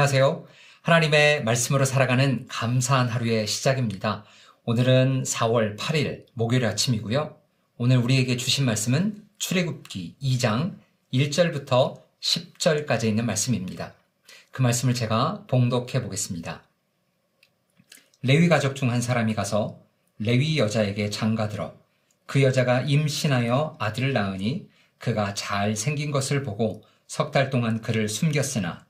[0.00, 0.46] 안녕하세요.
[0.80, 4.24] 하나님의 말씀으로 살아가는 감사한 하루의 시작입니다.
[4.64, 7.36] 오늘은 4월 8일 목요일 아침이고요.
[7.76, 10.78] 오늘 우리에게 주신 말씀은 출애굽기 2장
[11.12, 13.92] 1절부터 10절까지 있는 말씀입니다.
[14.50, 16.62] 그 말씀을 제가 봉독해 보겠습니다.
[18.22, 19.80] 레위 가족 중 한 사람이 가서
[20.18, 21.74] 레위 여자에게 장가들어
[22.24, 28.88] 그 여자가 임신하여 아들을 낳으니 그가 잘 생긴 것을 보고 석 달 동안 그를 숨겼으나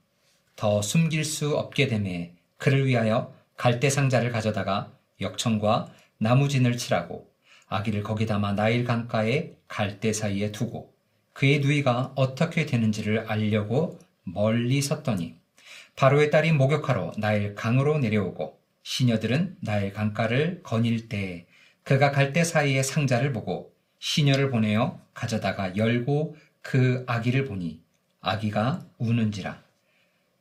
[0.61, 7.33] 더 숨길 수 없게 되매 그를 위하여 갈대 상자를 가져다가 역청과 나무진을 칠하고
[7.69, 10.93] 아기를 거기 담아 나일 강가에 갈대 사이에 두고
[11.33, 15.37] 그의 누이가 어떻게 되는지를 알려고 멀리 섰더니
[15.97, 21.47] 바로의 딸이 목욕하러 나일 강으로 내려오고 시녀들은 나일 강가를 거닐 때
[21.85, 27.81] 그가 갈대 사이에 상자를 보고 시녀를 보내어 가져다가 열고 그 아기를 보니
[28.21, 29.70] 아기가 우는지라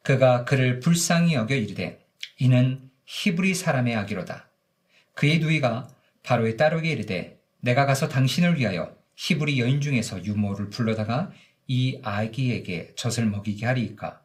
[0.04, 2.06] 그가 그를 불쌍히 여겨 이르되
[2.38, 4.50] 이는 히브리 사람의 아기로다.
[5.14, 5.88] 그의 누이가
[6.24, 11.32] 바로의 딸에게 이르되 내가 가서 당신을 위하여 히브리 여인 중에서 유모를 불러다가
[11.68, 14.22] 이 아기에게 젖을 먹이게 하리이까.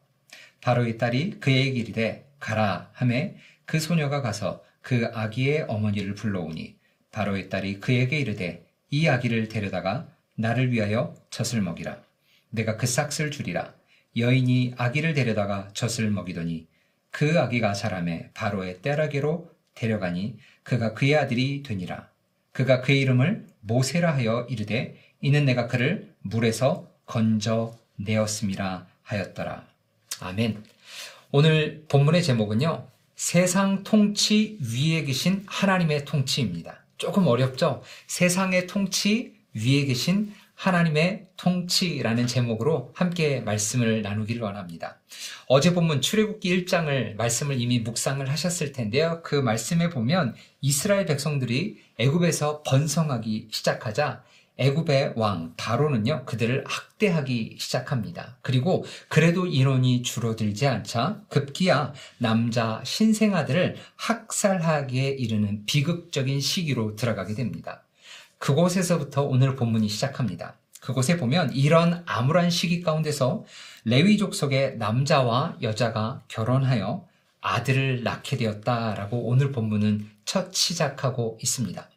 [0.61, 3.36] 바로의 딸이 그에게 이르되 가라 하매
[3.67, 6.77] 그 소녀가 가서 그 아기의 어머니를 불러오니
[7.11, 12.02] 바로의 딸이 그에게 이르되 이 아기를 데려다가 나를 위하여 젖을 먹이라.
[12.50, 13.73] 내가 그 싹을 주리라.
[14.17, 16.67] 여인이 아기를 데려다가 젖을 먹이더니
[17.11, 22.09] 그 아기가 자라매 바로의 떼라게로 데려가니 그가 그의 아들이 되니라.
[22.53, 29.65] 그가 그의 이름을 모세라 하여 이르되 이는 내가 그를 물에서 건져 내었음이라 하였더라.
[30.20, 30.62] 아멘.
[31.33, 32.87] 오늘 본문의 제목은요.
[33.17, 36.85] 세상 통치 위에 계신 하나님의 통치입니다.
[36.97, 37.83] 조금 어렵죠?
[38.07, 45.00] 세상의 통치 위에 계신 하나님의 통치라는 제목으로 함께 말씀을 나누기를 원합니다.
[45.46, 49.20] 어제 본문 출애굽기 1장을 말씀을 이미 묵상을 하셨을 텐데요.
[49.23, 54.23] 그 말씀에 보면 이스라엘 백성들이 애굽에서 번성하기 시작하자
[54.56, 58.39] 애굽의 왕 다로는요 그들을 학대하기 시작합니다.
[58.40, 67.83] 그리고 그래도 인원이 줄어들지 않자 급기야 남자 신생아들을 학살하기에 이르는 비극적인 시기로 들어가게 됩니다.
[68.44, 70.58] 그곳에서부터 오늘 본문이 시작합니다.
[70.82, 73.46] 그곳에 보면 이런 암울한 시기 가운데서
[73.86, 77.06] 레위족 속의 남자와 여자가 결혼하여
[77.40, 81.88] 아들을 낳게 되었다라고 오늘 본문은 첫 시작하고 있습니다.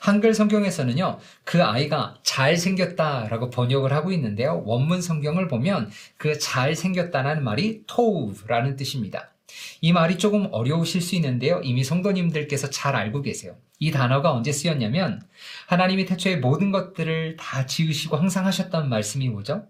[0.00, 4.60] 한글 성경에서는요, 그 아이가 잘생겼다라고 번역을 하고 있는데요.
[4.64, 9.31] 원문 성경을 보면 그 잘생겼다는 말이 토우라는 뜻입니다.
[9.80, 11.60] 이 말이 조금 어려우실 수 있는데요.
[11.64, 13.56] 이미 성도님들께서 잘 알고 계세요.
[13.78, 15.20] 이 단어가 언제 쓰였냐면
[15.66, 19.66] 하나님이 태초에 모든 것들을 다 지으시고 항상 하셨던 말씀이 뭐죠?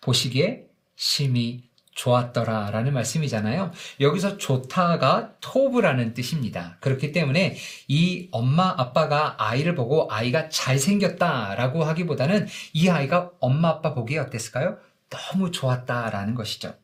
[0.00, 0.64] 보시기에
[0.96, 1.62] 심히
[1.94, 3.70] 좋았더라 라는 말씀이잖아요.
[4.00, 6.76] 여기서 좋다가 토브라는 뜻입니다.
[6.80, 7.56] 그렇기 때문에
[7.88, 14.78] 이 엄마 아빠가 아이를 보고 아이가 잘생겼다 라고 하기보다는 이 아이가 엄마 아빠 보기에 어땠을까요?
[15.08, 16.74] 너무 좋았다 라는 것이죠.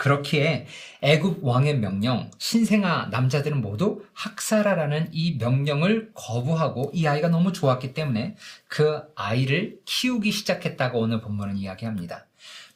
[0.00, 0.66] 그렇기에
[1.02, 8.36] 애굽 왕의 명령, 신생아 남자들은 모두 학살하라는 이 명령을 거부하고 이 아이가 너무 좋았기 때문에
[8.66, 12.26] 그 아이를 키우기 시작했다고 오늘 본문은 이야기합니다.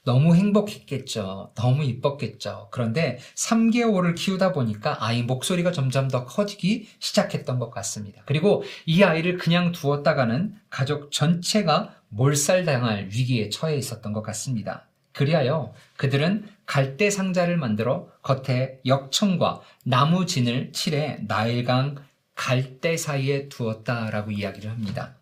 [0.04, 1.52] 너무 행복했겠죠.
[1.54, 2.68] 너무 이뻤겠죠.
[2.70, 8.20] 그런데 3개월을 키우다 보니까 아이 목소리가 점점 더 커지기 시작했던 것 같습니다.
[8.26, 14.88] 그리고 이 아이를 그냥 두었다가는 가족 전체가 몰살당할 위기에 처해 있었던 것 같습니다.
[15.14, 21.97] 그리하여 그들은 갈대 상자를 만들어 겉에 역청과 나무 진을 칠해 나일강
[22.34, 25.14] 갈대 사이에 두었다라고 이야기를 합니다.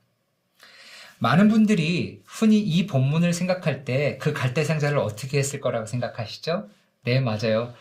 [1.19, 6.69] 많은 분들이 흔히 이 본문을 생각할 때 그 갈대 상자를 어떻게 했을 거라고 생각하시죠?
[7.05, 7.75] 네, 맞아요.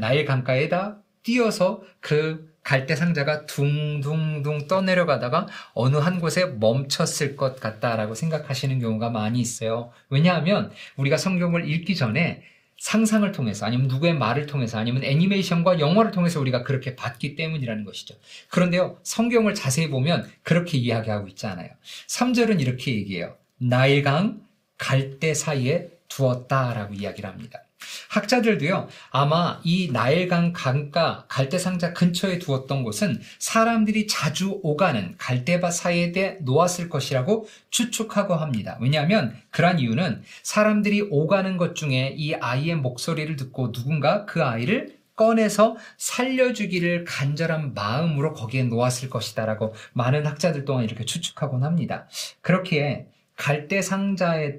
[0.00, 8.80] 나일 강가에다 띄어서 그 갈대 상자가 둥둥둥 떠내려가다가 어느 한 곳에 멈췄을 것 같다라고 생각하시는
[8.80, 9.92] 경우가 많이 있어요.
[10.08, 12.42] 왜냐하면 우리가 성경을 읽기 전에
[12.78, 18.14] 상상을 통해서 아니면 누구의 말을 통해서 아니면 애니메이션과 영화를 통해서 우리가 그렇게 봤기 때문이라는 것이죠.
[18.48, 21.70] 그런데요, 성경을 자세히 보면 그렇게 이야기하고 있지 않아요.
[22.08, 23.36] 3절은 이렇게 얘기해요.
[23.58, 24.42] 나일강
[24.76, 27.60] 갈대 사이에 두었다라고 이야기를 합니다.
[28.08, 36.04] 학자들도요, 아마 이 나일강 강가 갈대상자 근처에 두었던 곳은 사람들이 자주 오가는 갈대밭 사이에
[36.40, 38.78] 놓았을 것이라고 추측하고 합니다.
[38.80, 45.76] 왜냐하면 그러한 이유는 사람들이 오가는 것 중에 이 아이의 목소리를 듣고 누군가 그 아이를 꺼내서
[45.96, 52.08] 살려주기를 간절한 마음으로 거기에 놓았을 것이다라고 많은 학자들 동안 이렇게 추측하곤 합니다.
[52.40, 54.58] 그렇기에 갈대 상자에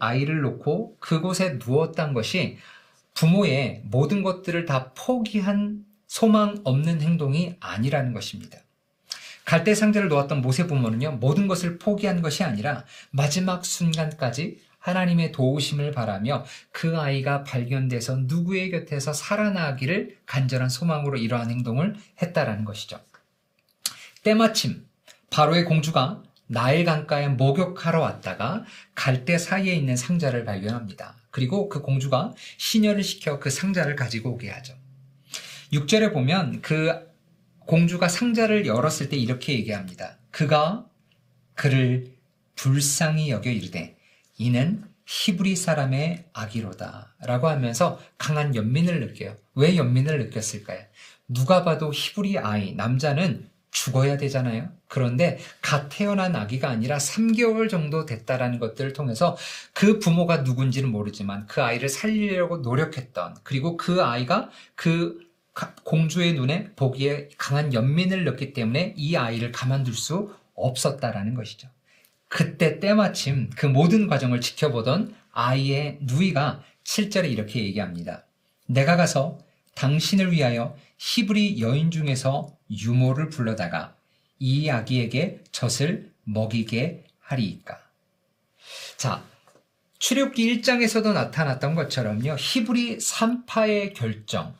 [0.00, 2.58] 아이를 놓고 그곳에 누웠던 것이
[3.14, 8.58] 부모의 모든 것들을 다 포기한 소망 없는 행동이 아니라는 것입니다.
[9.44, 16.44] 갈대 상자를 놓았던 모세 부모는요, 모든 것을 포기한 것이 아니라 마지막 순간까지 하나님의 도우심을 바라며
[16.70, 23.00] 그 아이가 발견돼서 누구의 곁에서 살아나기를 간절한 소망으로 이러한 행동을 했다라는 것이죠.
[24.22, 24.86] 때마침
[25.30, 28.64] 바로의 공주가 나일 강가에 목욕하러 왔다가
[28.94, 31.16] 갈대 사이에 있는 상자를 발견합니다.
[31.30, 34.74] 그리고 그 공주가 시녀를 시켜 그 상자를 가지고 오게 하죠.
[35.72, 37.06] 6절에 보면 그
[37.58, 40.18] 공주가 상자를 열었을 때 이렇게 얘기합니다.
[40.30, 40.86] 그가
[41.54, 42.12] 그를
[42.54, 43.96] 불쌍히 여겨 이르되
[44.38, 49.36] 이는 히브리 사람의 아기로다 라고 하면서 강한 연민을 느껴요.
[49.54, 50.80] 왜 연민을 느꼈을까요?
[51.28, 54.70] 누가 봐도 히브리 아이, 남자는 죽어야 되잖아요.
[54.88, 59.36] 그런데 갓 태어난 아기가 아니라 3개월 정도 됐다라는 것들을 통해서
[59.74, 65.20] 그 부모가 누군지는 모르지만 그 아이를 살리려고 노력했던 그리고 그 아이가 그
[65.84, 71.68] 공주의 눈에 보기에 강한 연민을 넣기 때문에 이 아이를 가만둘 수 없었다라는 것이죠.
[72.28, 78.24] 그때 때마침 그 모든 과정을 지켜보던 아이의 누이가 7절에 이렇게 얘기합니다.
[78.66, 79.38] 내가 가서
[79.74, 83.96] 당신을 위하여 히브리 여인 중에서 유모를 불러다가
[84.38, 87.80] 이 아기에게 젖을 먹이게 하리이까.
[88.96, 89.24] 자,
[89.98, 92.36] 출애굽기 1장에서도 나타났던 것처럼요.
[92.38, 94.54] 히브리 3파의 결정,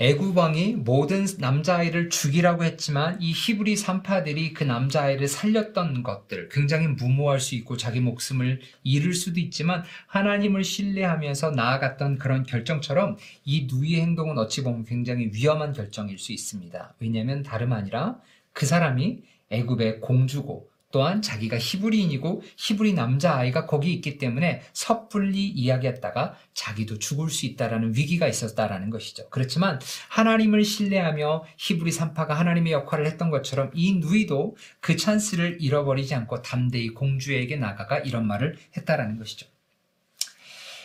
[0.00, 7.40] 애굽 왕이 모든 남자아이를 죽이라고 했지만 이 히브리 산파들이 그 남자아이를 살렸던 것들 굉장히 무모할
[7.40, 14.38] 수 있고 자기 목숨을 잃을 수도 있지만 하나님을 신뢰하면서 나아갔던 그런 결정처럼 이 누이의 행동은
[14.38, 16.94] 어찌 보면 굉장히 위험한 결정일 수 있습니다.
[17.00, 18.20] 왜냐하면 다름 아니라
[18.52, 26.98] 그 사람이 애굽의 공주고 또한 자기가 히브리인이고 히브리 남자아이가 거기 있기 때문에 섣불리 이야기했다가 자기도
[26.98, 29.28] 죽을 수 있다라는 위기가 있었다라는 것이죠.
[29.28, 36.42] 그렇지만 하나님을 신뢰하며 히브리 산파가 하나님의 역할을 했던 것처럼 이 누이도 그 찬스를 잃어버리지 않고
[36.42, 39.46] 담대히 공주에게 나가가 이런 말을 했다라는 것이죠.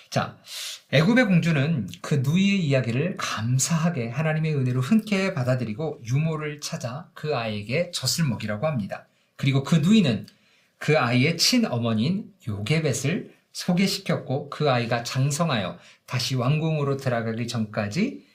[0.09, 0.37] 자,
[0.91, 8.25] 애굽의 공주는 그 누이의 이야기를 감사하게 하나님의 은혜로 흔쾌히 받아들이고 유모를 찾아 그 아이에게 젖을
[8.25, 9.07] 먹이라고 합니다.
[9.35, 10.27] 그리고 그 누이는
[10.77, 18.25] 그 아이의 친어머니인 요게벳을 소개시켰고 그 아이가 장성하여 다시 왕궁으로 들어가기 전까지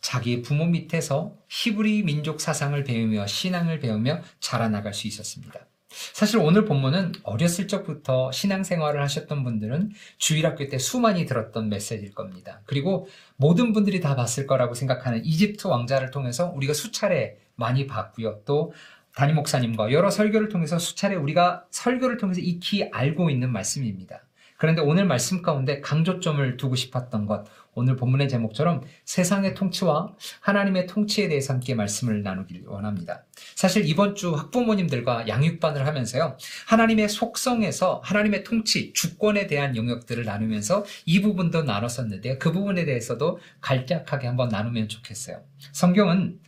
[0.00, 5.66] 자기의 부모 밑에서 히브리 민족 사상을 배우며 신앙을 배우며 자라나갈 수 있었습니다.
[5.88, 12.60] 사실 오늘 본문은 어렸을 적부터 신앙생활을 하셨던 분들은 주일학교 때 수많이 들었던 메시지일 겁니다.
[12.66, 18.42] 그리고 모든 분들이 다 봤을 거라고 생각하는 이집트 왕자를 통해서 우리가 수차례 많이 봤고요.
[18.44, 18.72] 또
[19.16, 24.20] 담임 목사님과 여러 설교를 통해서 수차례 우리가 설교를 통해서 익히 알고 있는 말씀입니다.
[24.58, 31.28] 그런데 오늘 말씀 가운데 강조점을 두고 싶었던 것, 오늘 본문의 제목처럼 세상의 통치와 하나님의 통치에
[31.28, 33.24] 대해서 함께 말씀을 나누길 원합니다.
[33.54, 36.36] 사실 이번 주 학부모님들과 양육반을 하면서요,
[36.68, 42.38] 하나님의 속성에서 하나님의 통치, 주권에 대한 영역들을 나누면서 이 부분도 나눴었는데요.
[42.38, 45.42] 그 부분에 대해서도 간략하게 한번 나누면 좋겠어요.
[45.72, 46.38] 성경은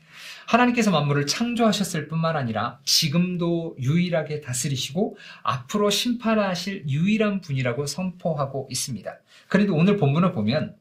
[0.49, 9.15] 하나님께서 만물을 창조하셨을 뿐만 아니라 지금도 유일하게 다스리시고 앞으로 심판하실 유일한 분이라고 선포하고 있습니다.
[9.49, 10.75] 그래도 오늘 본문을 보면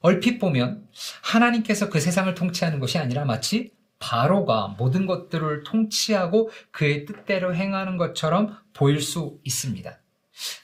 [0.00, 0.88] 얼핏 보면
[1.22, 8.56] 하나님께서 그 세상을 통치하는 것이 아니라 마치 바로가 모든 것들을 통치하고 그의 뜻대로 행하는 것처럼
[8.72, 9.98] 보일 수 있습니다.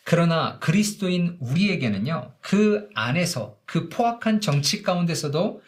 [0.05, 5.63] 그러나 그리스도인 우리에게는요, 그 안에서 그 포악한 정치 가운데서도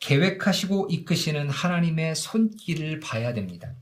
[0.00, 3.74] 계획하시고 이끄시는 하나님의 손길을 봐야 됩니다.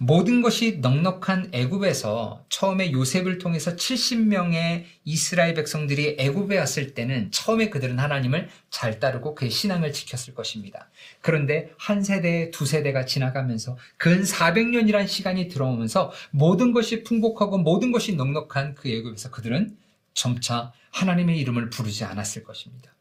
[0.00, 7.98] 모든 것이 넉넉한 애굽에서 처음에 요셉을 통해서 70명의 이스라엘 백성들이 애굽에 왔을 때는 처음에 그들은
[7.98, 10.88] 하나님을 잘 따르고 그의 신앙을 지켰을 것입니다.
[11.20, 18.14] 그런데 한 세대, 두 세대가 지나가면서 근 400년이란 시간이 들어오면서 모든 것이 풍복하고 모든 것이
[18.14, 19.76] 넉넉한 그 애굽에서 그들은
[20.14, 22.92] 점차 하나님의 이름을 부르지 않았을 것입니다.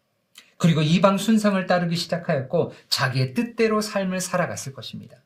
[0.58, 5.18] 그리고 이방 순상을 따르기 시작하였고 자기의 뜻대로 삶을 살아갔을 것입니다.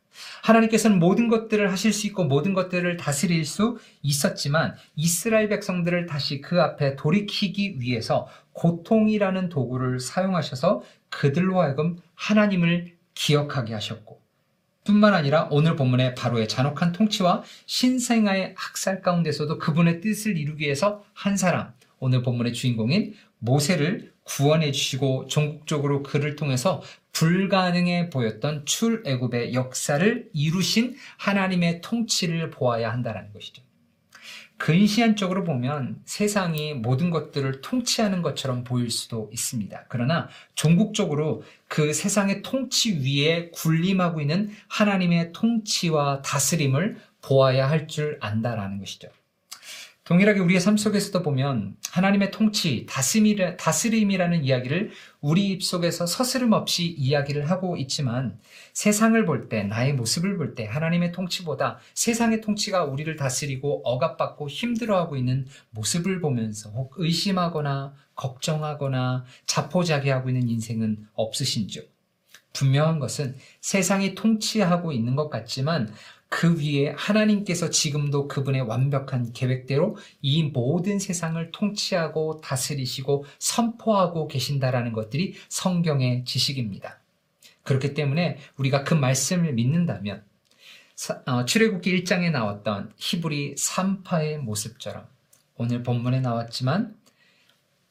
[0.44, 6.62] 하나님께서는 모든 것들을 하실 수 있고 모든 것들을 다스릴 수 있었지만 이스라엘 백성들을 다시 그
[6.62, 14.22] 앞에 돌이키기 위해서 고통이라는 도구를 사용하셔서 그들로 하여금 하나님을 기억하게 하셨고
[14.84, 21.38] 뿐만 아니라 오늘 본문의 바로의 잔혹한 통치와 신생아의 학살 가운데서도 그분의 뜻을 이루기 위해서 한
[21.38, 30.96] 사람, 오늘 본문의 주인공인 모세를 구원해 주시고 전국적으로 그를 통해서 불가능해 보였던 출애굽의 역사를 이루신
[31.18, 33.62] 하나님의 통치를 보아야 한다는 것이죠.
[34.58, 39.86] 근시안적으로 보면 세상이 모든 것들을 통치하는 것처럼 보일 수도 있습니다.
[39.90, 48.78] 그러나 종국적으로 그 세상의 통치 위에 군림하고 있는 하나님의 통치와 다스림을 보아야 할 줄 안다라는
[48.80, 49.10] 것이죠.
[50.04, 54.92] 동일하게 우리의 삶 속에서도 보면 하나님의 통치, 다스림이라는 이야기를
[55.22, 58.40] 우리 입속에서 서스름 없이 이야기를 하고 있지만
[58.74, 65.18] 세상을 볼 때, 나의 모습을 볼 때 하나님의 통치보다 세상의 통치가 우리를 다스리고 억압받고 힘들어하고
[65.18, 71.82] 있는 모습을 보면서 혹 의심하거나 걱정하거나 자포자기하고 있는 인생은 없으신죠.
[72.54, 75.94] 분명한 것은 세상이 통치하고 있는 것 같지만
[76.34, 85.36] 그 위에 하나님께서 지금도 그분의 완벽한 계획대로 이 모든 세상을 통치하고 다스리시고 선포하고 계신다라는 것들이
[85.50, 87.02] 성경의 지식입니다.
[87.64, 90.24] 그렇기 때문에 우리가 그 말씀을 믿는다면
[91.26, 95.06] 어, 출애굽기 1장에 나왔던 히브리 3파의 모습처럼
[95.56, 96.96] 오늘 본문에 나왔지만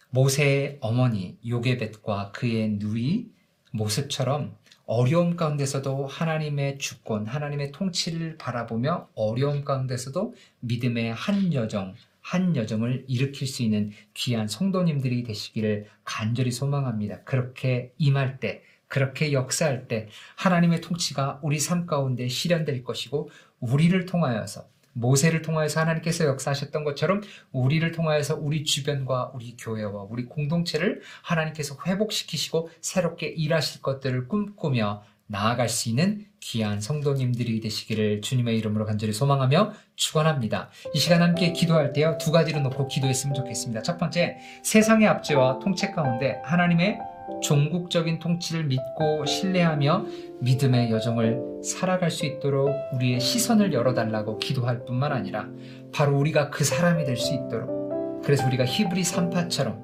[0.09, 3.27] 모세의 어머니 요게벳과 그의 누이
[3.71, 13.05] 모습처럼 어려움 가운데서도 하나님의 주권, 하나님의 통치를 바라보며 어려움 가운데서도 믿음의 한 여정, 한 여정을
[13.07, 17.23] 일으킬 수 있는 귀한 성도님들이 되시기를 간절히 소망합니다.
[17.23, 24.67] 그렇게 임할 때, 그렇게 역사할 때 하나님의 통치가 우리 삶 가운데 실현될 것이고 우리를 통하여서
[25.01, 32.71] 모세를 통하여서 하나님께서 역사하셨던 것처럼 우리를 통하여서 우리 주변과 우리 교회와 우리 공동체를 하나님께서 회복시키시고
[32.81, 40.71] 새롭게 일하실 것들을 꿈꾸며 나아갈 수 있는 귀한 성도님들이 되시기를 주님의 이름으로 간절히 소망하며 축원합니다.
[40.93, 43.83] 이 시간 함께 기도할 때요 두 가지를 놓고 기도했으면 좋겠습니다.
[43.83, 46.99] 첫 번째 세상의 압제와 통치 가운데 하나님의
[47.43, 50.05] 종국적인 통치를 믿고 신뢰하며
[50.41, 55.47] 믿음의 여정을 살아갈 수 있도록 우리의 시선을 열어달라고 기도할 뿐만 아니라
[55.93, 59.79] 바로 우리가 그 사람이 될 수 있도록 그래서 우리가 히브리 3파처럼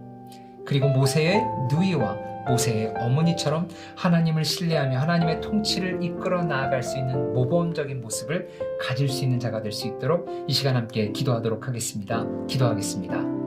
[0.66, 2.16] 그리고 모세의 누이와
[2.48, 8.48] 모세의 어머니처럼 하나님을 신뢰하며 하나님의 통치를 이끌어 나아갈 수 있는 모범적인 모습을
[8.80, 12.24] 가질 수 있는 자가 될 수 있도록 이 시간 함께 기도하도록 하겠습니다.
[12.46, 13.45] 기도하겠습니다.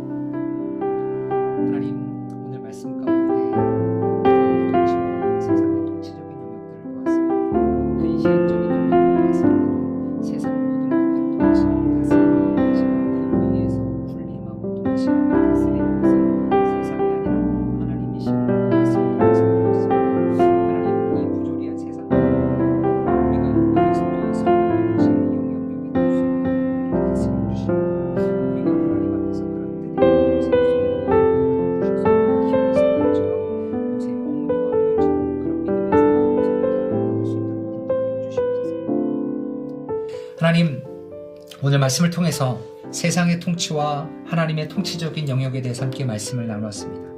[41.61, 47.09] 오늘 말씀을 통해서 세상의 통치와 하나님의 통치적인 영역에 대해서 함께 말씀을 나누었습니다.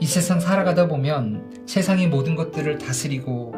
[0.00, 3.54] 이 세상 살아가다 보면 세상의 모든 것들을 다스리고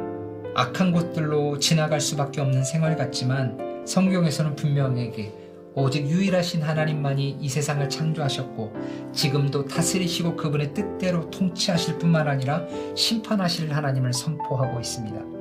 [0.55, 5.33] 악한 것들로 지나갈 수밖에 없는 생활 같지만 성경에서는 분명하게
[5.75, 8.73] 오직 유일하신 하나님만이 이 세상을 창조하셨고
[9.13, 15.40] 지금도 다스리시고 그분의 뜻대로 통치하실 뿐만 아니라 심판하실 하나님을 선포하고 있습니다.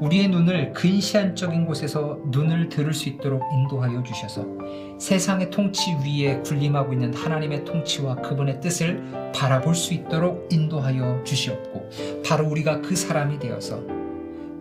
[0.00, 4.46] 우리의 눈을 근시안적인 곳에서 눈을 들을 수 있도록 인도하여 주셔서
[4.98, 11.90] 세상의 통치 위에 군림하고 있는 하나님의 통치와 그분의 뜻을 바라볼 수 있도록 인도하여 주시옵고
[12.26, 13.80] 바로 우리가 그 사람이 되어서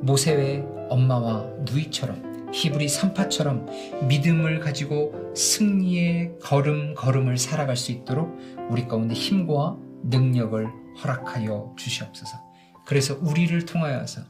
[0.01, 8.37] 모세의 엄마와 누이처럼 히브리 3파처럼 믿음을 가지고 승리의 걸음 걸음을 살아갈 수 있도록
[8.69, 10.67] 우리 가운데 힘과 능력을
[11.03, 12.37] 허락하여 주시옵소서.
[12.85, 14.21] 그래서 우리를 통하여서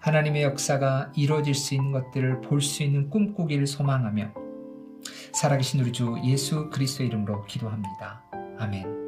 [0.00, 4.32] 하나님의 역사가 이루어질 수 있는 것들을 볼 수 있는 꿈꾸기를 소망하며
[5.32, 8.22] 살아계신 우리 주 예수 그리스도의 이름으로 기도합니다.
[8.58, 8.99] 아멘.